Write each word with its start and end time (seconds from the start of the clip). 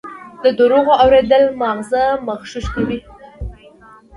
د 0.43 0.45
دروغو 0.57 0.93
اورېدل 1.03 1.43
ماغزه 1.61 2.03
مغشوش 2.27 2.65
کوي. 2.75 2.99